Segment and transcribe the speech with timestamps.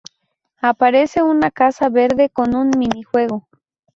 [0.61, 3.47] Aparece una casa verde con un mini juego.